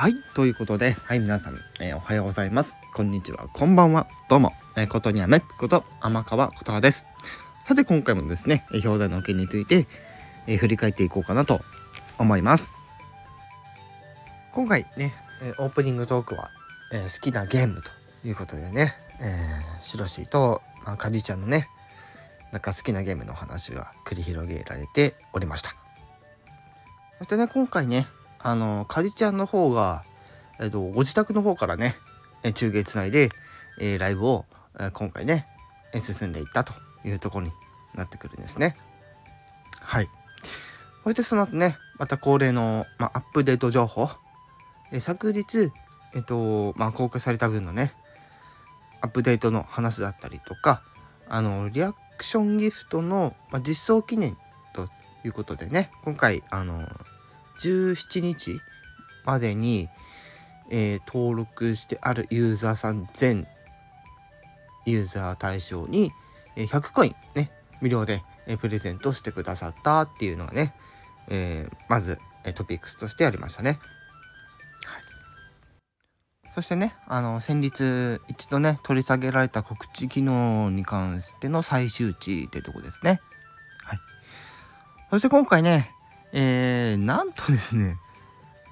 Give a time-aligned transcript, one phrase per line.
[0.00, 0.14] はい。
[0.32, 2.78] ということで、はい、皆さん、えー、おはようございます。
[2.94, 4.06] こんにちは、こんばんは。
[4.30, 7.04] どうも、えー、ことにゃめこと天川ことはです。
[7.66, 9.86] さて、今回もですね、表題の件について、
[10.46, 11.60] えー、振り返っていこうかなと
[12.16, 12.70] 思います。
[14.52, 15.12] 今回ね、
[15.42, 16.48] えオープニングトークは、
[16.94, 17.90] え好きなゲームと
[18.26, 21.68] いうことでね、えー、しろしと、まあ、かじちゃんのね、
[22.52, 25.74] なんか好きなゲームの話が繰り広げられておりました。
[27.18, 28.06] そしてね、今回ね、
[28.42, 30.04] あの、かりちゃんの方が、
[30.60, 31.94] えっと、ご自宅の方からね、
[32.54, 33.28] 中継つないで、
[33.80, 34.46] えー、ライブを、
[34.78, 35.46] え、今回ね、
[36.00, 36.72] 進んでいったと
[37.04, 37.52] いうところに
[37.94, 38.76] なってくるんですね。
[39.80, 40.08] はい。
[41.04, 44.08] そしてその後ね、また恒例の、ま、アップデート情報、
[44.92, 45.70] え、昨日、
[46.14, 47.92] えっ、と、ま、公開された分のね、
[49.00, 50.82] アップデートの話だったりとか、
[51.28, 54.36] あの、リアクションギフトの、ま、実装記念
[54.74, 54.88] と
[55.24, 56.86] いうことでね、今回、あの、
[57.58, 58.60] 17日
[59.24, 59.88] までに、
[60.70, 63.46] えー、登録してあるユーザーさん全
[64.86, 66.12] ユーザー対象に、
[66.56, 70.74] え、100コインね無料で、え、プレゼントしてくださったっていうのがね、
[71.28, 73.78] えー、まず、えトピックスとしてありましたね。
[74.86, 75.02] はい、
[76.52, 83.20] そしてねあの先日一度ね取り下げられた告知機能に関しての最終値ってとこですね。
[83.84, 84.00] はい、
[85.10, 85.90] そして今回ね
[86.32, 87.96] えー、なんとですね、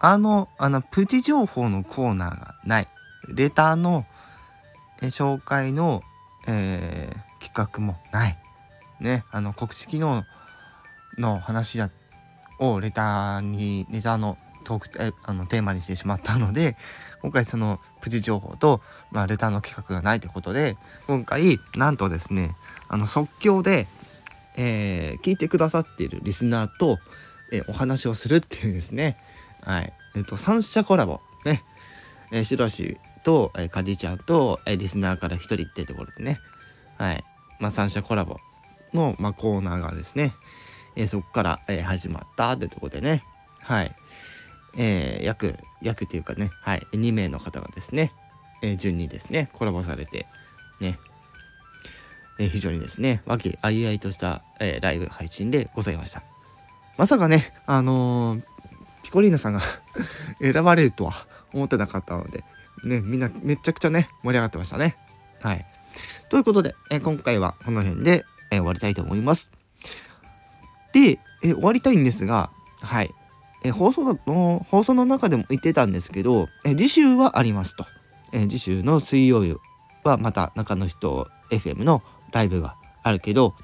[0.00, 2.88] あの、あの、プチ情報のコーナーがない。
[3.28, 4.06] レターの、
[5.02, 6.02] え紹介の、
[6.46, 8.38] えー、企画もない。
[9.00, 10.24] ね、あの、告知機能
[11.18, 11.90] の話だ
[12.58, 16.76] をレターに、レターのトークえあのテーマにしてしまったので、
[17.22, 18.80] 今回そのプチ情報と、
[19.12, 22.56] まあ、レターの企画がないということで、今回、なんとですね、
[22.88, 23.86] あの、即興で、
[24.56, 26.98] えー、聞いてくださっているリスナーと、
[27.52, 29.16] えお話をするっていうですね、
[29.62, 29.92] はい。
[30.14, 31.20] えっ、と、三者コラボ。
[31.44, 31.62] ね。
[32.32, 36.40] えー、しろしと、えー、かじちゃんと、えー、リスナーから一人ってところでね、
[36.96, 37.24] はい。
[37.58, 38.38] まあ、三者コラボ
[38.94, 40.32] の、まあ、コーナーがですね、
[40.96, 43.22] えー、そこから、えー、始まったってとこでね、
[43.60, 43.94] はい。
[44.78, 46.86] えー、約、約っていうかね、はい。
[46.92, 48.12] 2名の方がですね、
[48.62, 50.26] えー、順にですね、コラボされて、
[50.80, 50.98] ね、
[52.38, 56.22] えー、非常にですね、和気あいあいとした、えー、ライブ配信でございました。
[56.96, 58.42] まさかね、あのー、
[59.02, 59.60] ピコリーナさんが
[60.40, 61.14] 選ばれるとは
[61.52, 62.44] 思ってなかったので、
[62.84, 64.96] ね、みんなめちゃくちゃね、盛り上がってましたね。
[65.42, 65.66] はい。
[66.28, 69.50] ということで、え今回はこの辺で、え終わりたいと思います。
[70.92, 73.14] で、え終わりたいんですが、はい。
[73.62, 77.86] え放送の、放送の中でも言ってたんですけど、え次週はありますと。
[78.32, 79.56] え次週の水曜日
[80.04, 82.02] はまた中の人 FM の
[82.32, 83.54] ライブがあるけど、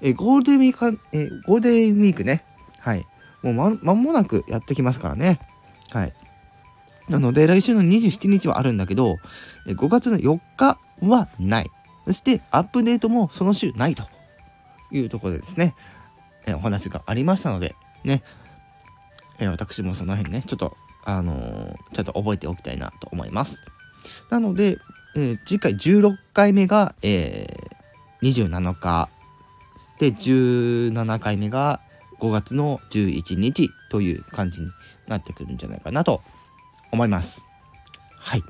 [0.00, 2.44] えゴールデンウィーク、えゴールデンウィークね、
[2.84, 3.06] はい。
[3.42, 5.40] もうま、間もなくやってきますからね。
[5.90, 6.12] はい。
[7.08, 9.16] なので、来週の27日はあるんだけど、
[9.66, 11.70] 5月の4日はない。
[12.04, 14.04] そして、アップデートもその週ないと
[14.90, 15.74] いうところでですね、
[16.46, 17.74] えお話がありましたので、
[18.04, 18.22] ね、
[19.38, 23.62] え私もその辺ね、ちょっと、あのー、ちょっと覚えておきたいなと思います。
[24.28, 24.76] なので、
[25.16, 29.08] えー、次回16回目が、えー、27日
[29.98, 31.80] で17回目が
[32.24, 34.70] 5月の11日という感じに
[35.06, 36.22] なってくるんじゃないかなと
[36.90, 37.44] 思います。
[38.16, 38.42] はい。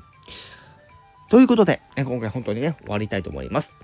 [1.29, 3.75] ということで、今回本当にね、終わりたいと思います。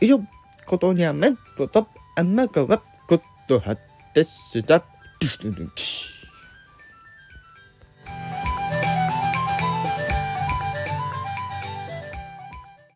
[0.00, 0.20] 以上、
[0.64, 3.76] ことにゃめこと、あまかわことは
[4.14, 4.82] でした。